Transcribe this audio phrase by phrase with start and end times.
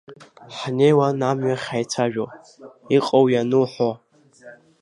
[0.57, 2.25] Ҳнеиуан амҩахь ҳаицәажәо,
[2.95, 3.91] иҟоу-иану ҳәо.